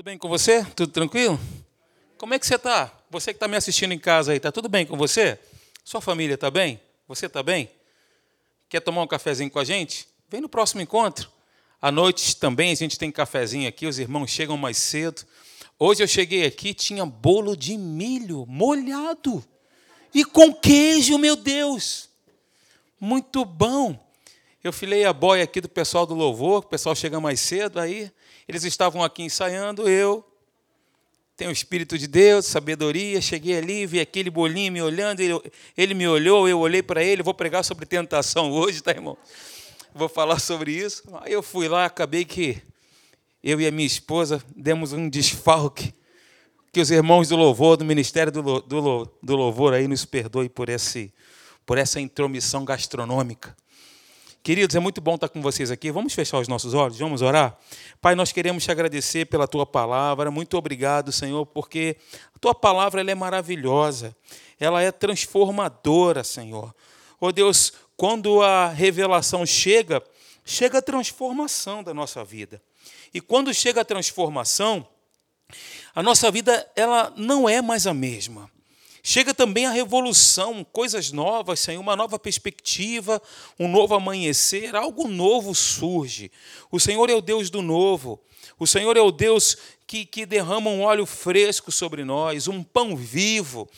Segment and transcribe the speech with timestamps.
[0.00, 0.64] Tudo bem com você?
[0.74, 1.38] Tudo tranquilo?
[2.16, 2.90] Como é que você está?
[3.10, 5.38] Você que está me assistindo em casa aí, está tudo bem com você?
[5.84, 6.80] Sua família está bem?
[7.06, 7.70] Você está bem?
[8.66, 10.08] Quer tomar um cafezinho com a gente?
[10.30, 11.30] Vem no próximo encontro.
[11.82, 15.22] À noite também a gente tem cafezinho aqui, os irmãos chegam mais cedo.
[15.78, 19.44] Hoje eu cheguei aqui, tinha bolo de milho molhado
[20.14, 22.08] e com queijo, meu Deus.
[22.98, 24.02] Muito bom.
[24.62, 28.12] Eu filei a boia aqui do pessoal do louvor, o pessoal chega mais cedo, aí
[28.46, 30.22] eles estavam aqui ensaiando, eu
[31.34, 35.40] tenho o Espírito de Deus, sabedoria, cheguei ali, vi aquele bolinho me olhando, ele,
[35.74, 39.16] ele me olhou, eu olhei para ele, vou pregar sobre tentação hoje, tá, irmão?
[39.94, 41.02] Vou falar sobre isso.
[41.22, 42.62] Aí eu fui lá, acabei que
[43.42, 45.94] eu e a minha esposa demos um desfalque,
[46.70, 50.68] que os irmãos do louvor, do Ministério do, do, do Louvor aí nos perdoem por,
[50.68, 51.10] esse,
[51.64, 53.56] por essa intromissão gastronômica.
[54.42, 55.90] Queridos, é muito bom estar com vocês aqui.
[55.90, 57.58] Vamos fechar os nossos olhos, vamos orar?
[58.00, 60.30] Pai, nós queremos te agradecer pela tua palavra.
[60.30, 61.98] Muito obrigado, Senhor, porque
[62.34, 64.16] a tua palavra ela é maravilhosa.
[64.58, 66.74] Ela é transformadora, Senhor.
[67.20, 70.02] Oh Deus, quando a revelação chega,
[70.42, 72.62] chega a transformação da nossa vida.
[73.12, 74.88] E quando chega a transformação,
[75.94, 78.50] a nossa vida ela não é mais a mesma.
[79.02, 83.20] Chega também a revolução, coisas novas, Senhor, uma nova perspectiva,
[83.58, 86.30] um novo amanhecer, algo novo surge.
[86.70, 88.20] O Senhor é o Deus do novo.
[88.58, 92.94] O Senhor é o Deus que, que derrama um óleo fresco sobre nós, um pão
[92.94, 93.68] vivo.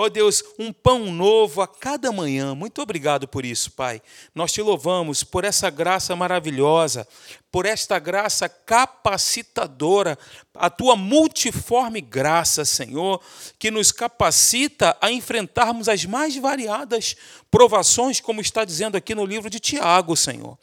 [0.00, 2.54] Ó oh Deus, um pão novo a cada manhã.
[2.54, 4.00] Muito obrigado por isso, Pai.
[4.34, 7.06] Nós te louvamos por essa graça maravilhosa,
[7.52, 10.18] por esta graça capacitadora,
[10.54, 13.20] a tua multiforme graça, Senhor,
[13.58, 17.14] que nos capacita a enfrentarmos as mais variadas
[17.50, 20.56] provações, como está dizendo aqui no livro de Tiago, Senhor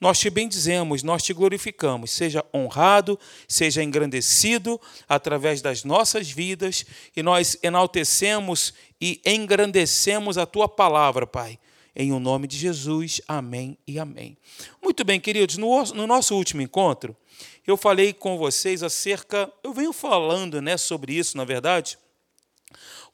[0.00, 2.10] nós te bendizemos, nós te glorificamos.
[2.10, 6.84] Seja honrado, seja engrandecido através das nossas vidas
[7.16, 11.58] e nós enaltecemos e engrandecemos a tua palavra, Pai.
[11.98, 14.36] Em o nome de Jesus, amém e amém.
[14.82, 17.16] Muito bem, queridos, no, no nosso último encontro,
[17.66, 21.98] eu falei com vocês acerca, eu venho falando né, sobre isso, na verdade,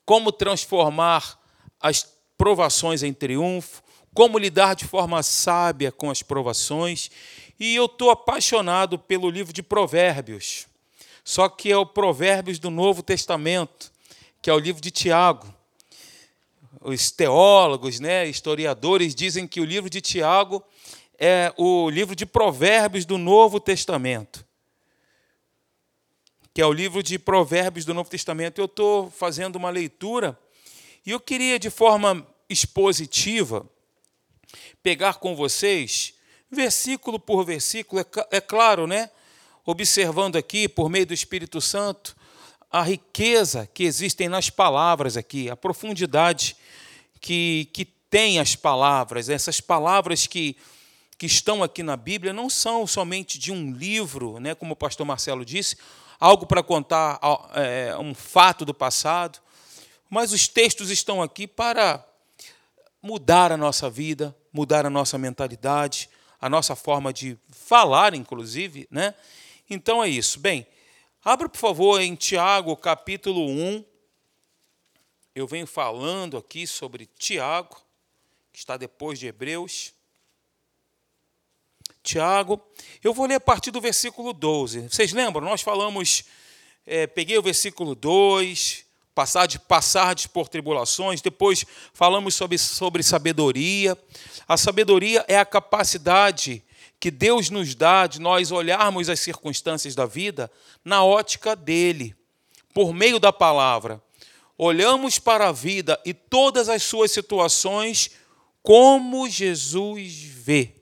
[0.04, 1.38] como transformar
[1.80, 2.06] as
[2.36, 3.82] provações em triunfo,
[4.14, 7.10] como lidar de forma sábia com as provações.
[7.58, 10.66] E eu estou apaixonado pelo livro de Provérbios,
[11.24, 13.92] só que é o Provérbios do Novo Testamento,
[14.40, 15.52] que é o livro de Tiago.
[16.80, 20.62] Os teólogos, né, historiadores, dizem que o livro de Tiago
[21.16, 24.44] é o livro de Provérbios do Novo Testamento,
[26.52, 28.60] que é o livro de Provérbios do Novo Testamento.
[28.60, 30.36] Eu estou fazendo uma leitura
[31.06, 33.64] e eu queria, de forma expositiva,
[34.82, 36.14] pegar com vocês,
[36.50, 39.10] versículo por versículo, é, é claro, né?
[39.64, 42.16] Observando aqui, por meio do Espírito Santo,
[42.70, 46.56] a riqueza que existem nas palavras aqui, a profundidade
[47.20, 50.56] que, que tem as palavras, essas palavras que,
[51.16, 55.06] que estão aqui na Bíblia não são somente de um livro, né, como o pastor
[55.06, 55.76] Marcelo disse,
[56.18, 57.20] algo para contar
[57.54, 59.38] é, um fato do passado,
[60.10, 62.04] mas os textos estão aqui para
[63.02, 69.14] mudar a nossa vida, mudar a nossa mentalidade, a nossa forma de falar, inclusive, né?
[69.70, 70.38] Então é isso.
[70.38, 70.66] Bem,
[71.24, 73.84] abra por favor em Tiago, capítulo 1.
[75.34, 77.80] Eu venho falando aqui sobre Tiago,
[78.52, 79.94] que está depois de Hebreus.
[82.02, 82.60] Tiago,
[83.02, 84.88] eu vou ler a partir do versículo 12.
[84.90, 85.46] Vocês lembram?
[85.46, 86.24] Nós falamos,
[86.84, 88.81] é, peguei o versículo 2,
[89.14, 91.20] passar de passar por tribulações.
[91.20, 93.96] Depois falamos sobre, sobre sabedoria.
[94.48, 96.62] A sabedoria é a capacidade
[96.98, 100.50] que Deus nos dá de nós olharmos as circunstâncias da vida
[100.84, 102.14] na ótica dele,
[102.72, 104.00] por meio da palavra.
[104.56, 108.12] Olhamos para a vida e todas as suas situações
[108.62, 110.74] como Jesus vê.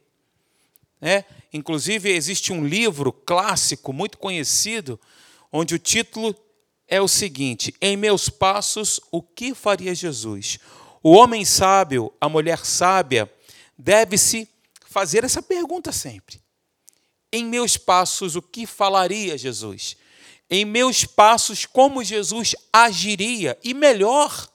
[1.00, 1.24] É?
[1.52, 5.00] Inclusive, existe um livro clássico, muito conhecido,
[5.50, 6.36] onde o título
[6.90, 10.58] é o seguinte: em meus passos, o que faria Jesus?
[11.02, 13.32] O homem sábio, a mulher sábia,
[13.78, 14.46] deve-se
[14.84, 16.42] fazer essa pergunta sempre.
[17.32, 19.96] Em meus passos, o que falaria Jesus?
[20.50, 23.56] Em meus passos, como Jesus agiria?
[23.62, 24.50] E melhor,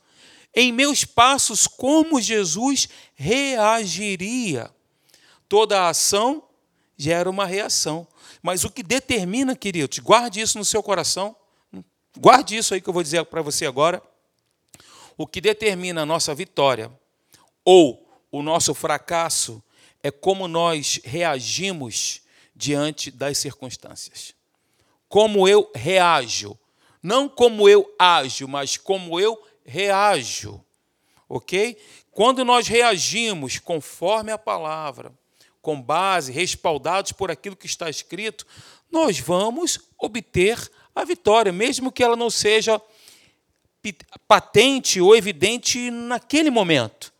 [0.53, 4.69] em meus passos, como Jesus reagiria?
[5.47, 6.43] Toda ação
[6.97, 8.05] gera uma reação.
[8.43, 11.35] Mas o que determina, queridos, guarde isso no seu coração,
[12.17, 14.01] Guarde isso aí que eu vou dizer para você agora.
[15.17, 16.91] O que determina a nossa vitória
[17.63, 19.63] ou o nosso fracasso
[20.03, 22.21] é como nós reagimos
[22.55, 24.33] diante das circunstâncias.
[25.07, 26.57] como eu reajo.
[27.01, 30.63] Não como eu ajo, mas como eu reajo.
[31.29, 31.77] Ok?
[32.11, 35.13] Quando nós reagimos conforme a palavra,
[35.61, 38.45] com base, respaldados por aquilo que está escrito,
[38.91, 42.81] nós vamos obter a vitória, mesmo que ela não seja
[44.27, 47.13] patente ou evidente naquele momento.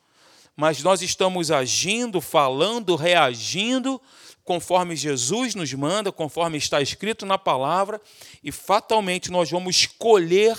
[0.56, 4.01] Mas nós estamos agindo, falando, reagindo
[4.44, 8.00] conforme Jesus nos manda, conforme está escrito na palavra,
[8.44, 10.56] e fatalmente nós vamos colher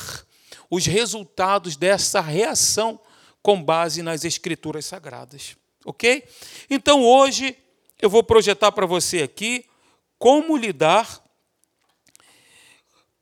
[0.69, 3.01] os resultados dessa reação
[3.41, 5.57] com base nas escrituras sagradas.
[5.85, 6.25] OK?
[6.69, 7.57] Então hoje
[8.03, 9.65] eu vou projetar para você aqui
[10.19, 11.25] como lidar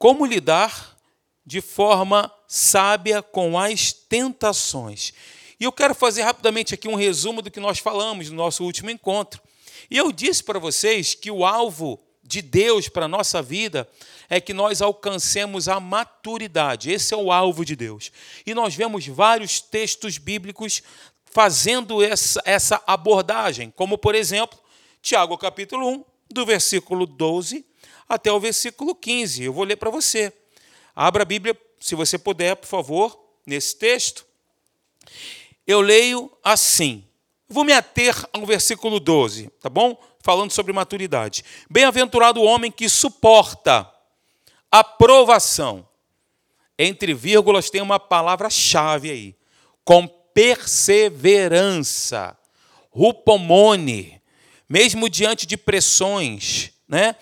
[0.04, 0.98] como lidar
[1.46, 5.14] de forma sábia com as tentações.
[5.58, 8.90] E eu quero fazer rapidamente aqui um resumo do que nós falamos no nosso último
[8.90, 9.40] encontro.
[9.90, 13.88] E eu disse para vocês que o alvo de Deus para a nossa vida
[14.28, 16.92] é que nós alcancemos a maturidade.
[16.92, 18.12] Esse é o alvo de Deus.
[18.44, 20.82] E nós vemos vários textos bíblicos
[21.24, 24.58] fazendo essa, essa abordagem, como por exemplo,
[25.00, 27.64] Tiago capítulo 1, do versículo 12
[28.08, 29.44] até o versículo 15.
[29.44, 30.32] Eu vou ler para você.
[30.94, 34.26] Abra a Bíblia, se você puder, por favor, nesse texto.
[35.66, 37.04] Eu leio assim.
[37.48, 40.00] Vou me ater ao versículo 12, tá bom?
[40.20, 41.44] Falando sobre maturidade.
[41.68, 43.90] Bem-aventurado o homem que suporta
[44.70, 45.86] a provação.
[46.78, 49.34] Entre vírgulas tem uma palavra-chave aí.
[49.84, 52.36] Com perseverança.
[52.90, 54.20] Rupomone.
[54.68, 57.14] Mesmo diante de pressões, né?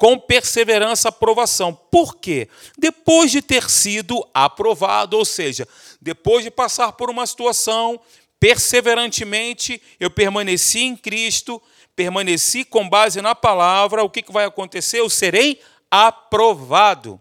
[0.00, 1.74] Com perseverança aprovação.
[1.74, 2.48] Por quê?
[2.78, 5.68] Depois de ter sido aprovado, ou seja,
[6.00, 8.00] depois de passar por uma situação,
[8.40, 11.60] perseverantemente eu permaneci em Cristo,
[11.94, 15.00] permaneci com base na palavra, o que vai acontecer?
[15.00, 15.60] Eu serei
[15.90, 17.20] aprovado.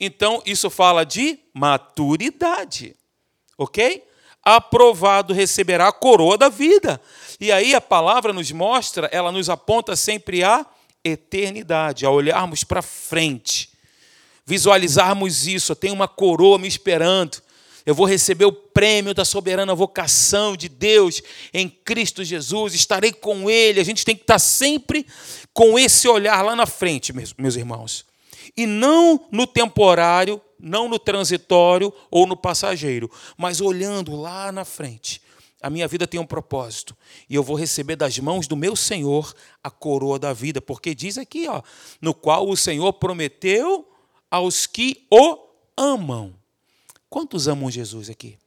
[0.00, 2.96] Então, isso fala de maturidade,
[3.58, 4.02] ok?
[4.42, 6.98] Aprovado receberá a coroa da vida.
[7.38, 10.64] E aí a palavra nos mostra, ela nos aponta sempre a
[11.08, 13.70] eternidade, a olharmos para frente,
[14.44, 15.72] visualizarmos isso.
[15.72, 17.42] Eu tenho uma coroa me esperando.
[17.84, 21.22] Eu vou receber o prêmio da soberana vocação de Deus
[21.54, 23.80] em Cristo Jesus, estarei com Ele.
[23.80, 25.06] A gente tem que estar sempre
[25.54, 28.04] com esse olhar lá na frente, meus irmãos.
[28.56, 35.20] E não no temporário, não no transitório ou no passageiro, mas olhando lá na frente
[35.60, 36.96] a minha vida tem um propósito
[37.28, 41.18] e eu vou receber das mãos do meu Senhor a coroa da vida, porque diz
[41.18, 41.62] aqui, ó,
[42.00, 43.90] no qual o Senhor prometeu
[44.30, 45.38] aos que o
[45.76, 46.34] amam.
[47.10, 48.38] Quantos amam Jesus aqui?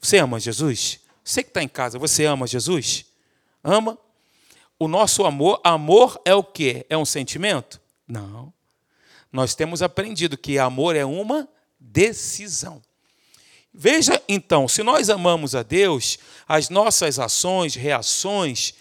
[0.00, 1.00] Você ama Jesus?
[1.22, 3.04] Você que está em casa, você ama Jesus?
[3.62, 3.98] Ama?
[4.78, 6.86] O nosso amor, amor é o quê?
[6.88, 7.80] É um sentimento?
[8.08, 8.52] Não.
[9.30, 11.46] Nós temos aprendido que amor é uma
[11.78, 12.80] decisão.
[13.72, 18.74] Veja então, se nós amamos a Deus, as nossas ações, reações,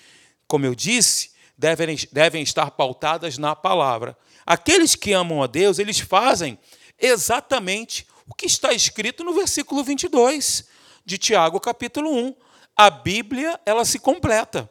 [0.48, 4.18] como eu disse, devem, devem estar pautadas na palavra.
[4.46, 6.58] Aqueles que amam a Deus, eles fazem
[6.98, 10.66] exatamente o que está escrito no versículo 22
[11.06, 12.36] de Tiago, capítulo 1.
[12.76, 14.70] A Bíblia, ela se completa.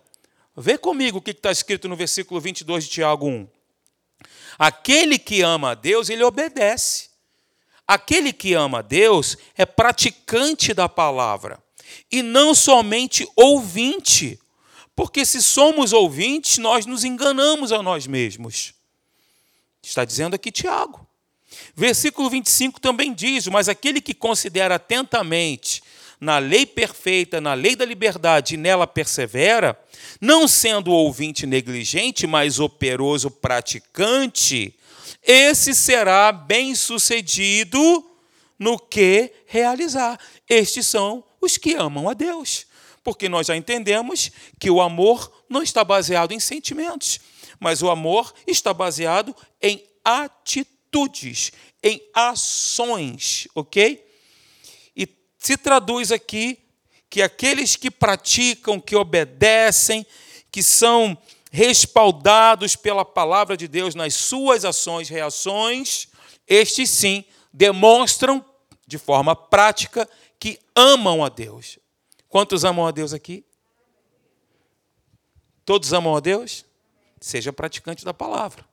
[0.57, 3.49] Vê comigo o que está escrito no versículo 22 de Tiago 1.
[4.59, 7.08] Aquele que ama a Deus, ele obedece.
[7.89, 11.59] Aquele que ama Deus é praticante da palavra
[12.13, 14.39] e não somente ouvinte,
[14.95, 18.75] porque se somos ouvintes, nós nos enganamos a nós mesmos.
[19.83, 21.07] Está dizendo aqui Tiago.
[21.75, 25.83] Versículo 25 também diz: Mas aquele que considera atentamente
[26.21, 29.79] na lei perfeita, na lei da liberdade, e nela persevera,
[30.21, 34.75] não sendo ouvinte negligente, mas operoso praticante,
[35.23, 38.05] esse será bem-sucedido
[38.59, 40.19] no que realizar.
[40.49, 42.67] Estes são os que amam a Deus.
[43.03, 47.21] Porque nós já entendemos que o amor não está baseado em sentimentos,
[47.59, 54.05] mas o amor está baseado em atitudes, em ações, ok?
[54.97, 56.59] E se traduz aqui
[57.09, 60.07] que aqueles que praticam, que obedecem,
[60.51, 61.17] que são
[61.51, 66.09] respaldados pela palavra de Deus nas suas ações, reações,
[66.47, 68.45] estes sim demonstram
[68.87, 71.79] de forma prática que amam a Deus.
[72.29, 73.45] Quantos amam a Deus aqui?
[75.65, 76.65] Todos amam a Deus?
[77.21, 78.65] Seja praticante da palavra.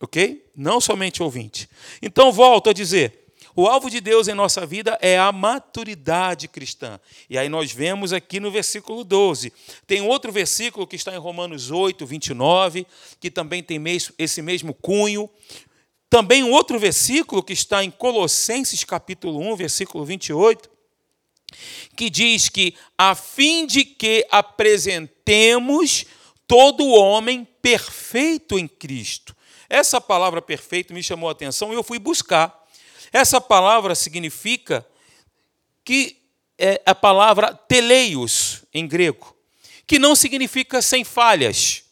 [0.00, 0.50] Ok?
[0.56, 1.68] Não somente ouvinte.
[2.00, 3.21] Então, volto a dizer:
[3.54, 6.98] O alvo de Deus em nossa vida é a maturidade cristã.
[7.28, 9.52] E aí nós vemos aqui no versículo 12.
[9.86, 12.86] Tem outro versículo que está em Romanos 8, 29,
[13.20, 13.78] que também tem
[14.18, 15.28] esse mesmo cunho.
[16.08, 20.70] Também um outro versículo que está em Colossenses capítulo 1, versículo 28,
[21.94, 26.06] que diz que a fim de que apresentemos
[26.46, 29.36] todo homem perfeito em Cristo.
[29.68, 32.61] Essa palavra perfeito me chamou a atenção e eu fui buscar.
[33.12, 34.86] Essa palavra significa
[35.84, 36.16] que
[36.58, 39.36] é a palavra teleios em grego,
[39.86, 41.84] que não significa sem falhas.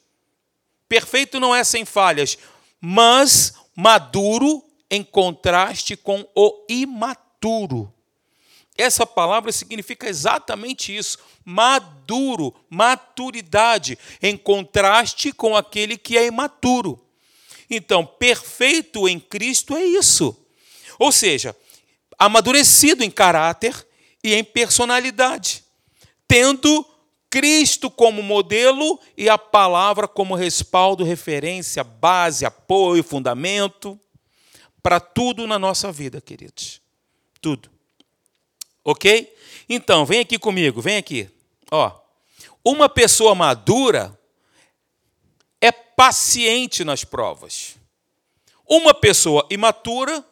[0.89, 2.39] Perfeito não é sem falhas,
[2.81, 7.93] mas maduro em contraste com o imaturo.
[8.77, 16.99] Essa palavra significa exatamente isso: maduro, maturidade, em contraste com aquele que é imaturo.
[17.69, 20.40] Então, perfeito em Cristo é isso.
[21.01, 21.57] Ou seja,
[22.19, 23.75] amadurecido em caráter
[24.23, 25.65] e em personalidade,
[26.29, 26.87] tendo
[27.31, 33.99] Cristo como modelo e a palavra como respaldo, referência, base, apoio, fundamento
[34.83, 36.83] para tudo na nossa vida, queridos.
[37.41, 37.71] Tudo.
[38.85, 39.35] Ok?
[39.71, 41.31] Então, vem aqui comigo, vem aqui.
[41.71, 41.99] Ó,
[42.63, 44.19] uma pessoa madura
[45.63, 47.77] é paciente nas provas.
[48.69, 50.23] Uma pessoa imatura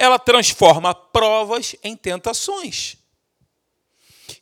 [0.00, 2.96] ela transforma provas em tentações.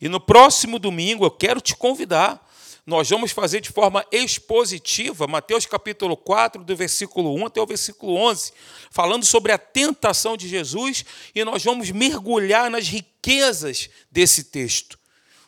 [0.01, 2.47] E no próximo domingo eu quero te convidar.
[2.87, 8.15] Nós vamos fazer de forma expositiva, Mateus capítulo 4, do versículo 1 até o versículo
[8.15, 8.53] 11,
[8.89, 14.97] falando sobre a tentação de Jesus, e nós vamos mergulhar nas riquezas desse texto.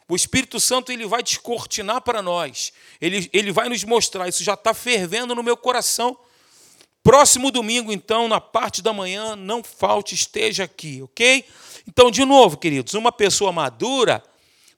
[0.08, 4.54] O Espírito Santo ele vai descortinar para nós, ele, ele vai nos mostrar, isso já
[4.54, 6.18] está fervendo no meu coração
[7.02, 11.44] Próximo domingo, então, na parte da manhã, não falte, esteja aqui, ok?
[11.88, 14.22] Então, de novo, queridos, uma pessoa madura,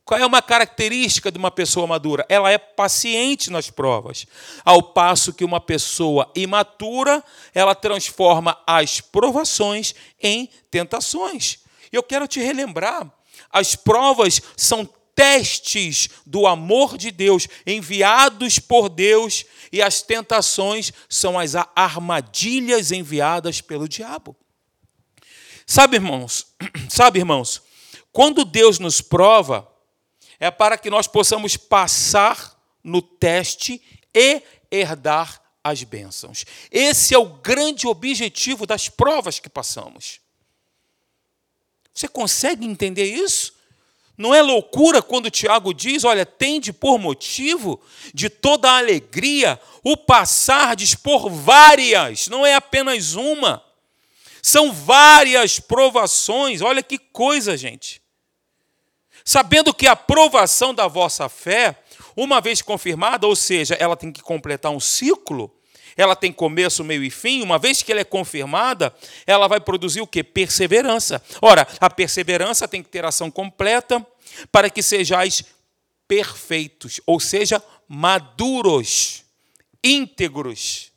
[0.05, 2.25] qual é uma característica de uma pessoa madura?
[2.29, 4.27] Ela é paciente nas provas,
[4.65, 11.59] ao passo que uma pessoa imatura, ela transforma as provações em tentações.
[11.91, 13.13] Eu quero te relembrar,
[13.51, 21.39] as provas são testes do amor de Deus, enviados por Deus, e as tentações são
[21.39, 24.37] as armadilhas enviadas pelo diabo.
[25.67, 26.47] Sabe, irmãos?
[26.89, 27.63] Sabe, irmãos?
[28.13, 29.69] Quando Deus nos prova,
[30.39, 33.81] é para que nós possamos passar no teste
[34.15, 36.45] e herdar as bênçãos.
[36.71, 40.21] Esse é o grande objetivo das provas que passamos.
[41.95, 43.55] Você consegue entender isso?
[44.23, 47.81] Não é loucura quando Tiago diz: olha, tende por motivo
[48.15, 53.61] de toda a alegria o passardes por várias, não é apenas uma.
[54.41, 56.63] São várias provações.
[56.63, 58.01] Olha que coisa, gente.
[59.25, 61.77] Sabendo que a provação da vossa fé,
[62.17, 65.53] uma vez confirmada, ou seja, ela tem que completar um ciclo,
[65.97, 68.95] ela tem começo, meio e fim, uma vez que ela é confirmada,
[69.27, 70.23] ela vai produzir o que?
[70.23, 71.21] Perseverança.
[71.41, 74.05] Ora, a perseverança tem que ter ação completa
[74.51, 75.45] para que sejais
[76.07, 79.25] perfeitos, ou seja, maduros,
[79.83, 80.93] íntegros,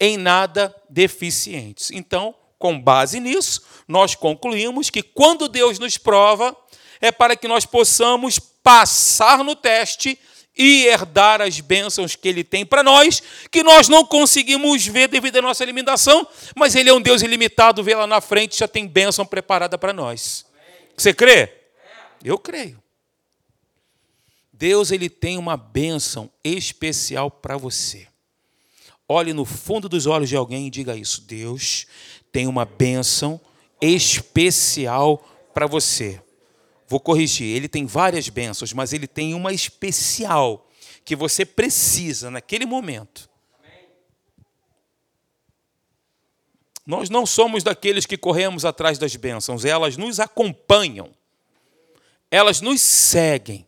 [0.00, 1.90] em nada deficientes.
[1.90, 6.56] Então, com base nisso, nós concluímos que quando Deus nos prova,
[7.00, 10.18] é para que nós possamos passar no teste
[10.56, 15.36] e herdar as bênçãos que Ele tem para nós, que nós não conseguimos ver devido
[15.36, 18.86] à nossa limitação, mas Ele é um Deus ilimitado, vê lá na frente, já tem
[18.86, 20.44] bênção preparada para nós.
[20.96, 21.57] Você crê?
[22.24, 22.82] Eu creio.
[24.52, 28.08] Deus ele tem uma bênção especial para você.
[29.08, 31.22] Olhe no fundo dos olhos de alguém e diga isso.
[31.22, 31.86] Deus
[32.32, 33.40] tem uma bênção
[33.80, 35.18] especial
[35.54, 36.20] para você.
[36.86, 40.68] Vou corrigir, ele tem várias bênçãos, mas ele tem uma especial
[41.04, 43.28] que você precisa naquele momento.
[46.86, 51.10] Nós não somos daqueles que corremos atrás das bênçãos, elas nos acompanham,
[52.30, 53.66] elas nos seguem.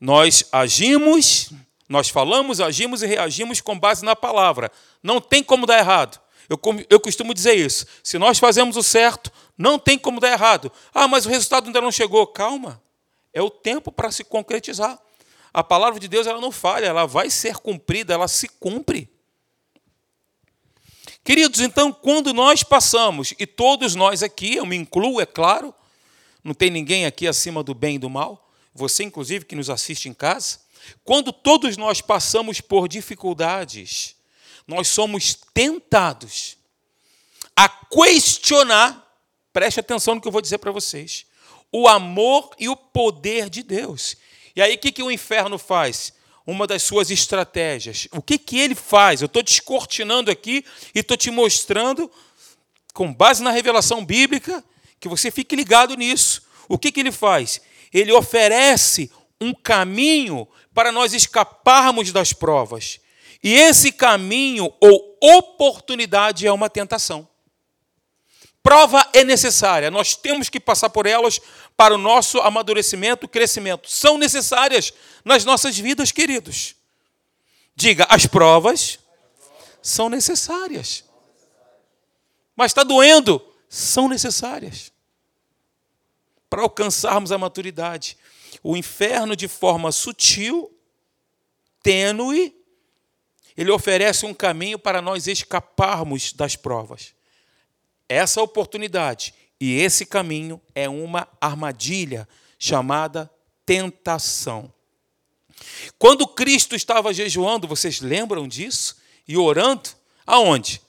[0.00, 1.50] Nós agimos,
[1.88, 4.70] nós falamos, agimos e reagimos com base na palavra.
[5.02, 6.20] Não tem como dar errado.
[6.48, 7.86] Eu, eu costumo dizer isso.
[8.02, 10.70] Se nós fazemos o certo, não tem como dar errado.
[10.94, 12.26] Ah, mas o resultado ainda não chegou.
[12.26, 12.80] Calma.
[13.32, 14.98] É o tempo para se concretizar.
[15.52, 19.10] A palavra de Deus ela não falha, ela vai ser cumprida, ela se cumpre.
[21.24, 25.74] Queridos, então, quando nós passamos, e todos nós aqui, eu me incluo, é claro,
[26.46, 30.08] não tem ninguém aqui acima do bem e do mal, você, inclusive, que nos assiste
[30.08, 30.60] em casa,
[31.04, 34.16] quando todos nós passamos por dificuldades,
[34.66, 36.56] nós somos tentados
[37.54, 39.06] a questionar
[39.56, 41.24] Preste atenção no que eu vou dizer para vocês.
[41.72, 44.14] O amor e o poder de Deus.
[44.54, 46.12] E aí, o que, que o inferno faz?
[46.46, 48.06] Uma das suas estratégias.
[48.12, 49.22] O que, que ele faz?
[49.22, 50.62] Eu estou descortinando aqui
[50.94, 52.12] e estou te mostrando,
[52.92, 54.62] com base na revelação bíblica,
[55.00, 56.42] que você fique ligado nisso.
[56.68, 57.60] O que, que ele faz?
[57.92, 59.10] Ele oferece
[59.40, 63.00] um caminho para nós escaparmos das provas.
[63.42, 67.28] E esse caminho ou oportunidade é uma tentação.
[68.62, 71.40] Prova é necessária, nós temos que passar por elas
[71.76, 73.88] para o nosso amadurecimento, crescimento.
[73.88, 74.92] São necessárias
[75.24, 76.74] nas nossas vidas, queridos.
[77.76, 78.98] Diga, as provas
[79.80, 81.04] são necessárias.
[82.56, 83.40] Mas está doendo?
[83.76, 84.90] São necessárias.
[86.48, 88.16] Para alcançarmos a maturidade.
[88.62, 90.74] O inferno, de forma sutil,
[91.82, 92.56] tênue,
[93.54, 97.14] ele oferece um caminho para nós escaparmos das provas.
[98.08, 102.26] Essa oportunidade e esse caminho é uma armadilha
[102.58, 103.30] chamada
[103.66, 104.72] tentação.
[105.98, 108.96] Quando Cristo estava jejuando, vocês lembram disso?
[109.28, 109.90] E orando?
[110.26, 110.80] Aonde?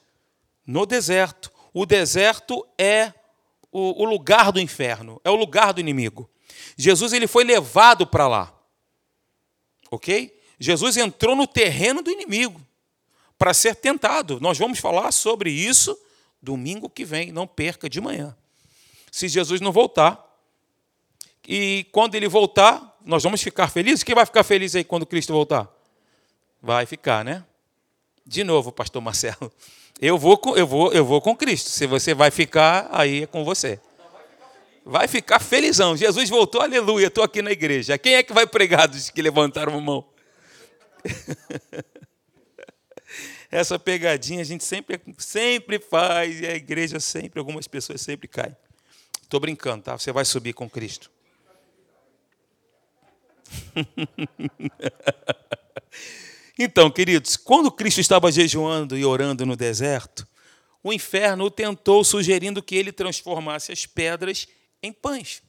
[0.66, 1.57] No deserto.
[1.78, 3.14] O deserto é
[3.70, 6.28] o, lugar do inferno, é o lugar do inimigo.
[6.76, 8.52] Jesus ele foi levado para lá.
[9.88, 10.36] Ok?
[10.58, 12.60] Jesus entrou no terreno do inimigo
[13.38, 14.40] para ser tentado.
[14.40, 15.96] Nós vamos falar sobre isso
[16.42, 18.36] domingo que vem, não perca de manhã.
[19.12, 20.20] Se Jesus não voltar,
[21.46, 24.02] e quando ele voltar, nós vamos ficar felizes?
[24.02, 25.72] Quem vai ficar feliz aí quando Cristo voltar?
[26.60, 27.44] Vai ficar, né?
[28.28, 29.50] De novo, pastor Marcelo.
[29.98, 31.70] Eu vou com, eu vou, eu vou com Cristo.
[31.70, 33.80] Se você vai ficar, aí é com você.
[34.84, 35.96] Vai ficar felizão.
[35.96, 37.96] Jesus voltou, aleluia, estou aqui na igreja.
[37.96, 40.06] Quem é que vai pregar dos que levantaram a mão?
[43.50, 48.54] Essa pegadinha a gente sempre, sempre faz e a igreja sempre, algumas pessoas sempre caem.
[49.22, 49.98] Estou brincando, tá?
[49.98, 51.10] Você vai subir com Cristo.
[56.58, 60.26] então, queridos, quando Cristo estava jejuando e orando no deserto,
[60.82, 64.48] o inferno o tentou, sugerindo que ele transformasse as pedras
[64.82, 65.42] em pães.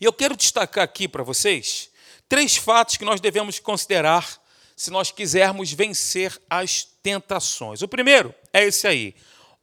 [0.00, 1.90] E eu quero destacar aqui para vocês
[2.28, 4.40] três fatos que nós devemos considerar
[4.76, 7.82] se nós quisermos vencer as tentações.
[7.82, 9.14] O primeiro é esse aí.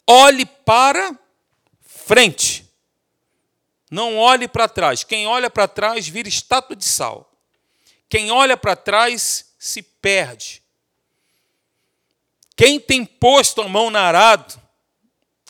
[0.06, 1.18] Olhe para
[1.82, 2.66] frente.
[3.90, 5.04] Não olhe para trás.
[5.04, 7.32] Quem olha para trás vira estátua de sal.
[8.10, 10.62] Quem olha para trás se perde.
[12.56, 14.62] Quem tem posto a mão na arado,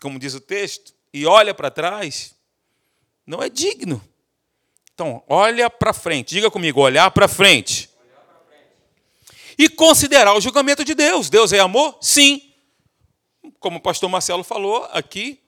[0.01, 2.33] como diz o texto, e olha para trás,
[3.27, 4.01] não é digno.
[4.93, 6.29] Então, olha para frente.
[6.29, 7.89] Diga comigo, olhar para frente
[9.57, 11.29] e considerar o julgamento de Deus.
[11.29, 11.97] Deus é amor?
[12.01, 12.53] Sim.
[13.59, 15.41] Como o pastor Marcelo falou aqui,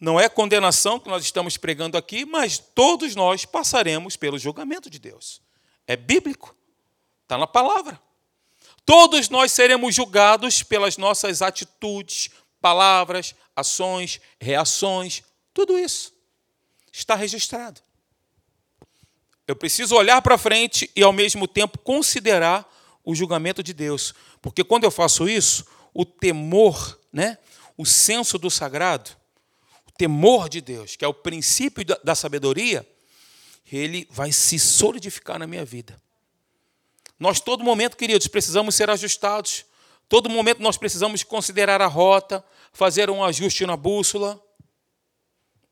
[0.00, 4.98] não é condenação que nós estamos pregando aqui, mas todos nós passaremos pelo julgamento de
[4.98, 5.40] Deus.
[5.86, 6.56] É bíblico,
[7.22, 8.05] está na palavra.
[8.86, 16.14] Todos nós seremos julgados pelas nossas atitudes, palavras, ações, reações, tudo isso
[16.92, 17.80] está registrado.
[19.46, 22.64] Eu preciso olhar para frente e, ao mesmo tempo, considerar
[23.04, 24.14] o julgamento de Deus.
[24.40, 27.38] Porque quando eu faço isso, o temor, né,
[27.76, 29.10] o senso do sagrado,
[29.86, 32.86] o temor de Deus, que é o princípio da sabedoria,
[33.70, 36.00] ele vai se solidificar na minha vida.
[37.18, 39.64] Nós, todo momento, queridos, precisamos ser ajustados.
[40.08, 44.40] Todo momento nós precisamos considerar a rota, fazer um ajuste na bússola.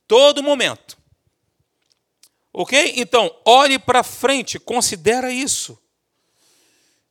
[0.09, 0.99] Todo momento.
[2.53, 2.95] Ok?
[2.97, 5.79] Então, olhe para frente, considera isso.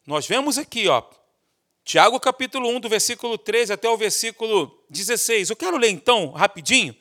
[0.06, 1.04] Nós vemos aqui, ó,
[1.86, 5.50] Tiago capítulo 1, do versículo 13 até o versículo 16.
[5.50, 6.96] Eu quero ler então, rapidinho,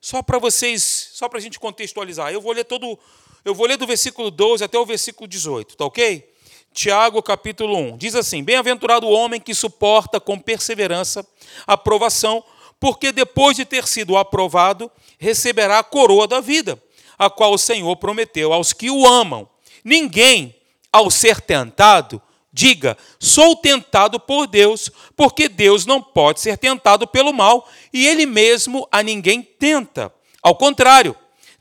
[0.00, 2.32] só para vocês, só para a gente contextualizar.
[2.32, 2.98] Eu vou ler todo,
[3.44, 6.35] eu vou ler do versículo 12 até o versículo 18, tá ok?
[6.72, 11.26] Tiago capítulo 1 diz assim: Bem-aventurado o homem que suporta com perseverança
[11.66, 12.44] a provação,
[12.78, 16.80] porque depois de ter sido aprovado, receberá a coroa da vida,
[17.18, 19.48] a qual o Senhor prometeu aos que o amam.
[19.84, 20.54] Ninguém,
[20.92, 22.20] ao ser tentado,
[22.56, 28.24] Diga: sou tentado por Deus, porque Deus não pode ser tentado pelo mal e ele
[28.24, 30.10] mesmo a ninguém tenta.
[30.42, 31.14] Ao contrário,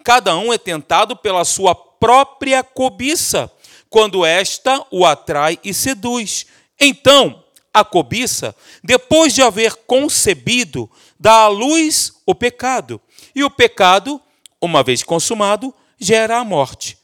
[0.05, 3.51] cada um é tentado pela sua própria cobiça,
[3.89, 6.45] quando esta o atrai e seduz.
[6.79, 7.43] Então,
[7.73, 13.01] a cobiça, depois de haver concebido, dá à luz o pecado,
[13.35, 14.21] e o pecado,
[14.61, 16.97] uma vez consumado, gera a morte.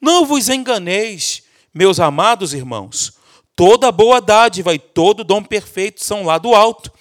[0.00, 1.42] Não vos enganeis,
[1.74, 3.12] meus amados irmãos.
[3.54, 6.92] Toda boa dádiva e todo dom perfeito são lá do alto,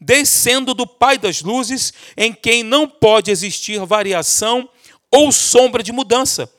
[0.00, 4.68] descendo do Pai das luzes, em quem não pode existir variação
[5.10, 6.50] ou sombra de mudança,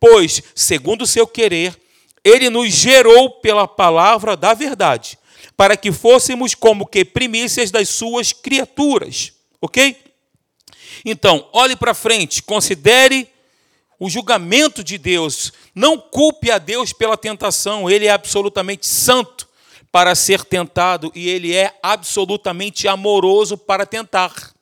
[0.00, 1.78] pois, segundo o seu querer,
[2.24, 5.18] ele nos gerou pela palavra da verdade,
[5.56, 9.32] para que fôssemos como que primícias das suas criaturas.
[9.60, 9.96] Ok?
[11.04, 13.28] Então, olhe para frente, considere
[13.98, 15.52] o julgamento de Deus.
[15.74, 19.48] Não culpe a Deus pela tentação, ele é absolutamente santo
[19.92, 24.54] para ser tentado e ele é absolutamente amoroso para tentar.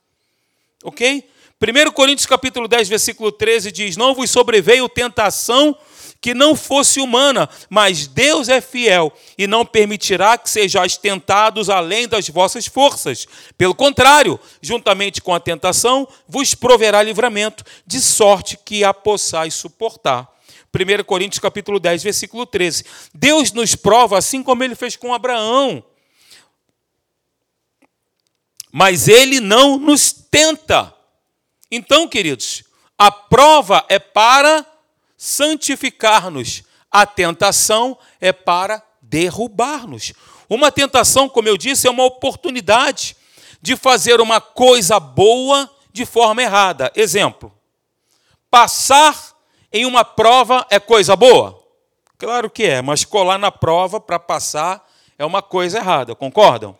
[0.83, 1.25] OK?
[1.61, 5.77] 1 Coríntios capítulo 10, versículo 13 diz: "Não vos sobreveio tentação
[6.21, 12.09] que não fosse humana, mas Deus é fiel e não permitirá que sejais tentados além
[12.09, 13.27] das vossas forças.
[13.57, 20.29] Pelo contrário, juntamente com a tentação, vos proverá livramento, de sorte que a possais suportar.
[20.75, 22.85] 1 Coríntios capítulo 10, versículo 13.
[23.15, 25.83] Deus nos prova assim como ele fez com Abraão.
[28.71, 30.98] Mas ele não nos tenta.
[31.71, 32.65] Então, queridos,
[32.97, 34.65] a prova é para
[35.17, 36.63] santificar-nos.
[36.91, 40.13] A tentação é para derrubar-nos.
[40.49, 43.17] Uma tentação, como eu disse, é uma oportunidade
[43.61, 46.91] de fazer uma coisa boa de forma errada.
[46.95, 47.53] Exemplo:
[48.51, 49.17] passar
[49.73, 51.63] em uma prova é coisa boa?
[52.17, 54.85] Claro que é, mas colar na prova para passar
[55.19, 56.77] é uma coisa errada, concordam?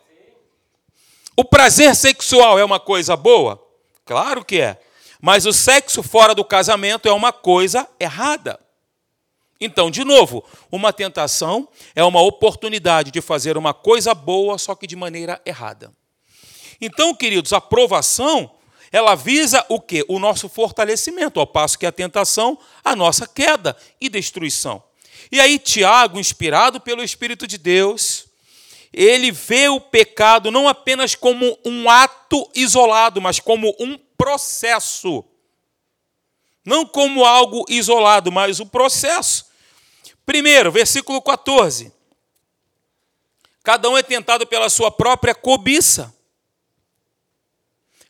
[1.35, 3.68] O prazer sexual é uma coisa boa?
[4.09, 4.81] Claro que é.
[5.21, 8.59] Mas o sexo fora do casamento é uma coisa errada.
[9.61, 14.87] Então, de novo, uma tentação é uma oportunidade de fazer uma coisa boa, só que
[14.87, 15.93] de maneira errada.
[16.81, 18.49] Então, queridos, a provação,
[18.91, 20.03] ela visa o quê?
[20.07, 24.81] O nosso fortalecimento, ao passo que a tentação, a nossa queda e destruição.
[25.31, 28.28] E aí, Tiago, inspirado pelo Espírito de Deus,
[28.91, 35.23] ele vê o pecado não apenas como um ato isolado, mas como um processo.
[36.65, 39.47] Não como algo isolado, mas o processo.
[40.25, 41.91] Primeiro, versículo 14.
[43.63, 46.13] Cada um é tentado pela sua própria cobiça,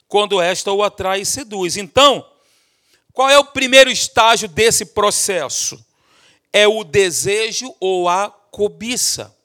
[0.08, 1.78] quando esta o atrai e seduz.
[1.78, 2.26] Então,
[3.13, 5.84] qual é o primeiro estágio desse processo?
[6.52, 9.36] É o desejo ou a cobiça.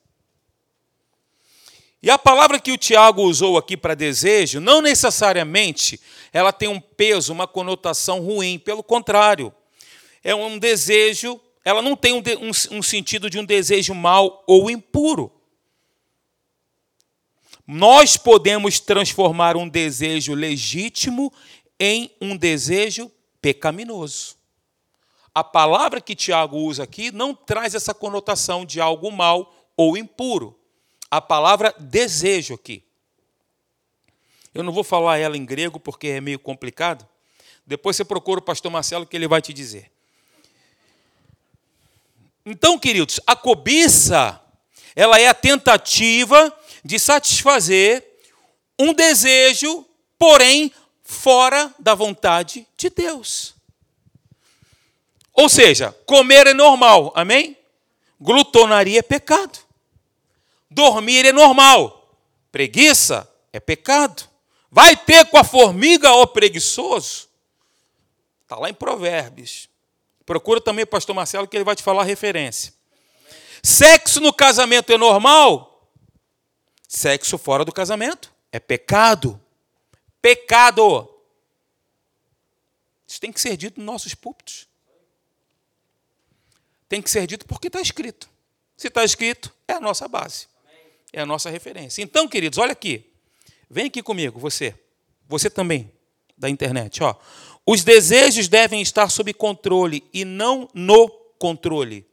[2.05, 5.99] E a palavra que o Tiago usou aqui para desejo, não necessariamente
[6.35, 9.51] ela tem um peso, uma conotação ruim, pelo contrário,
[10.23, 14.71] é um desejo, ela não tem um, um, um sentido de um desejo mau ou
[14.71, 15.33] impuro.
[17.67, 21.33] Nós podemos transformar um desejo legítimo
[21.81, 24.37] em um desejo pecaminoso.
[25.35, 30.55] A palavra que Tiago usa aqui não traz essa conotação de algo mal ou impuro
[31.17, 32.83] a palavra desejo aqui.
[34.53, 37.07] Eu não vou falar ela em grego porque é meio complicado.
[37.67, 39.91] Depois você procura o pastor Marcelo que ele vai te dizer.
[42.45, 44.41] Então, queridos, a cobiça,
[44.95, 48.05] ela é a tentativa de satisfazer
[48.79, 49.87] um desejo,
[50.19, 50.73] porém
[51.03, 53.55] fora da vontade de Deus.
[55.33, 57.57] Ou seja, comer é normal, amém?
[58.21, 59.64] Glutonaria é pecado.
[60.75, 62.19] Dormir é normal.
[62.51, 64.29] Preguiça é pecado.
[64.71, 67.29] Vai ter com a formiga, ó preguiçoso?
[68.43, 69.69] Está lá em Provérbios.
[70.27, 72.75] Procura também o pastor Marcelo que ele vai te falar a referência.
[73.63, 75.89] Sexo no casamento é normal?
[76.89, 79.41] Sexo fora do casamento é pecado.
[80.21, 81.09] Pecado.
[83.07, 84.67] Isso tem que ser dito nos nossos púlpitos.
[86.89, 88.29] Tem que ser dito porque está escrito.
[88.77, 90.49] Se está escrito, é a nossa base
[91.15, 92.03] é a nossa referência.
[92.03, 93.11] Então, queridos, olha aqui.
[93.71, 94.75] Vem aqui comigo, você.
[95.29, 95.91] Você também,
[96.37, 97.03] da internet.
[97.03, 97.15] Ó.
[97.65, 102.07] Os desejos devem estar sob controle e não no controle.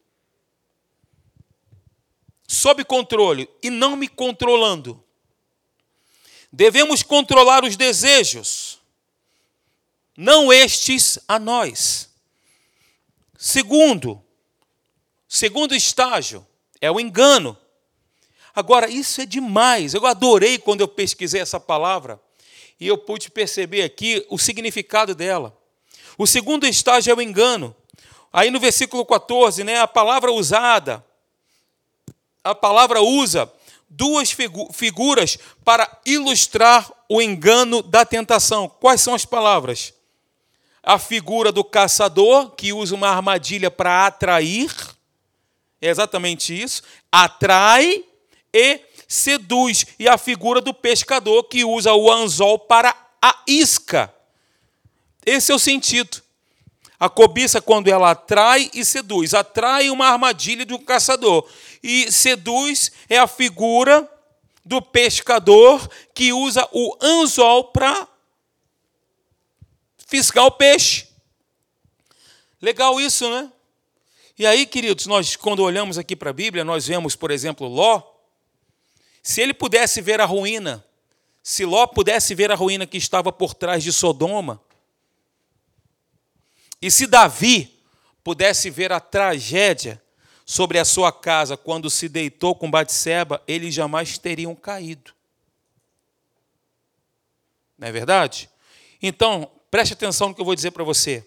[2.48, 5.04] Sob controle e não me controlando.
[6.54, 8.80] Devemos controlar os desejos,
[10.16, 12.10] não estes a nós.
[13.38, 14.22] Segundo,
[15.28, 16.46] segundo estágio
[16.80, 17.58] é o engano.
[18.56, 19.94] Agora, isso é demais.
[19.94, 22.20] Eu adorei quando eu pesquisei essa palavra
[22.80, 25.58] e eu pude perceber aqui o significado dela.
[26.18, 27.76] O segundo estágio é o engano.
[28.34, 31.04] Aí no versículo 14, né, a palavra usada,
[32.44, 33.52] a palavra usa
[33.90, 34.36] duas
[34.74, 38.70] figuras para ilustrar o engano da tentação.
[38.70, 39.94] Quais são as palavras?
[40.82, 44.74] A figura do caçador, que usa uma armadilha para atrair,
[45.82, 48.04] é exatamente isso, atrai
[48.54, 54.14] e seduz, e a figura do pescador que usa o anzol para a isca.
[55.26, 56.22] Esse é o sentido.
[57.00, 61.50] A cobiça, quando ela atrai e seduz, atrai uma armadilha um caçador,
[61.82, 64.10] e seduz é a figura
[64.64, 68.08] do pescador que usa o anzol para
[70.08, 71.08] fisgar o peixe.
[72.62, 73.52] Legal isso, né?
[74.38, 78.11] E aí, queridos, nós, quando olhamos aqui para a Bíblia, nós vemos, por exemplo, Ló.
[79.22, 80.84] Se ele pudesse ver a ruína,
[81.44, 84.62] se Ló pudesse ver a ruína que estava por trás de Sodoma,
[86.82, 87.80] e se Davi
[88.24, 90.02] pudesse ver a tragédia
[90.46, 95.14] sobre a sua casa quando se deitou com Batseba, eles jamais teriam caído.
[97.78, 98.50] Não é verdade?
[99.02, 101.26] Então, preste atenção no que eu vou dizer para você.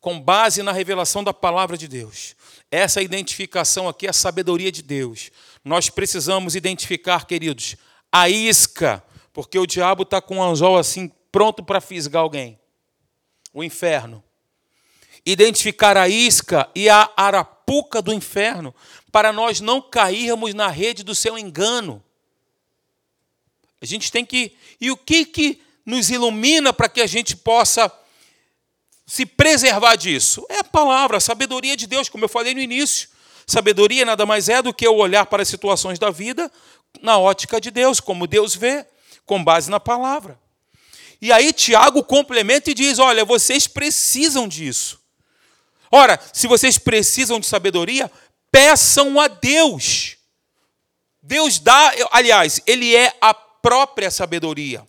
[0.00, 2.36] Com base na revelação da palavra de Deus,
[2.70, 5.30] essa identificação aqui é a sabedoria de Deus.
[5.66, 7.76] Nós precisamos identificar, queridos,
[8.10, 12.58] a isca, porque o diabo está com um anzol assim, pronto para fisgar alguém.
[13.52, 14.24] O inferno
[15.26, 18.72] identificar a isca e a arapuca do inferno,
[19.10, 22.02] para nós não cairmos na rede do seu engano.
[23.80, 24.56] A gente tem que.
[24.80, 27.92] E o que, que nos ilumina para que a gente possa
[29.04, 30.46] se preservar disso?
[30.48, 33.08] É a palavra, a sabedoria de Deus, como eu falei no início.
[33.46, 36.50] Sabedoria nada mais é do que o olhar para as situações da vida
[37.00, 38.84] na ótica de Deus, como Deus vê,
[39.24, 40.38] com base na palavra.
[41.20, 45.00] E aí Tiago complementa e diz: olha, vocês precisam disso.
[45.90, 48.10] Ora, se vocês precisam de sabedoria,
[48.50, 50.16] peçam a Deus.
[51.22, 54.86] Deus dá, aliás, Ele é a própria sabedoria.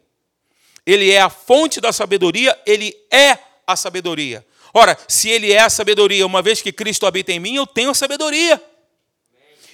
[0.86, 4.46] Ele é a fonte da sabedoria, Ele é a sabedoria.
[4.78, 7.90] Ora, se Ele é a sabedoria, uma vez que Cristo habita em mim, eu tenho
[7.90, 8.64] a sabedoria.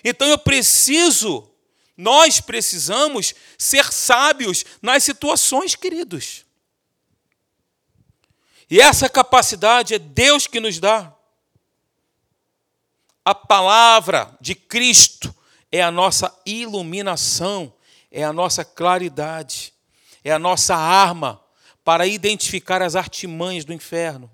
[0.02, 1.52] Então eu preciso,
[1.98, 6.46] nós precisamos ser sábios nas situações, queridos.
[8.72, 11.14] E essa capacidade é Deus que nos dá.
[13.26, 15.36] A palavra de Cristo
[15.70, 17.74] é a nossa iluminação,
[18.10, 19.74] é a nossa claridade,
[20.24, 21.44] é a nossa arma
[21.84, 24.34] para identificar as artimanhas do inferno.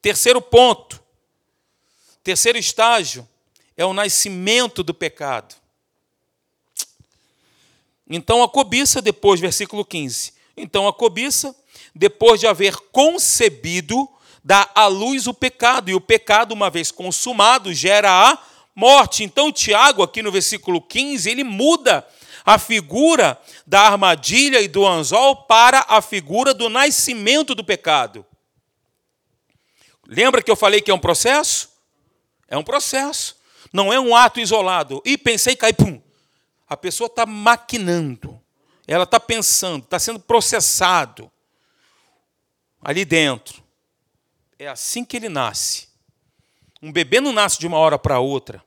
[0.00, 1.02] Terceiro ponto,
[2.22, 3.28] terceiro estágio,
[3.76, 5.54] é o nascimento do pecado.
[8.08, 10.32] Então a cobiça, depois, versículo 15.
[10.56, 11.54] Então a cobiça
[11.94, 14.08] depois de haver concebido,
[14.42, 18.38] dá à luz o pecado, e o pecado, uma vez consumado, gera a
[18.74, 19.24] morte.
[19.24, 22.06] Então, Tiago, aqui no versículo 15, ele muda
[22.44, 28.24] a figura da armadilha e do anzol para a figura do nascimento do pecado.
[30.08, 31.70] Lembra que eu falei que é um processo?
[32.48, 33.36] É um processo.
[33.70, 35.02] Não é um ato isolado.
[35.04, 36.00] E pensei, cai, pum.
[36.66, 38.40] A pessoa está maquinando.
[38.86, 41.30] Ela está pensando, está sendo processado
[42.80, 43.62] ali dentro.
[44.58, 45.88] É assim que ele nasce.
[46.80, 48.64] Um bebê não nasce de uma hora para outra.